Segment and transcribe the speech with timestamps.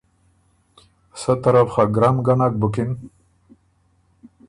[1.21, 2.91] سۀ طرف خه ګرم ګه نک بُکِن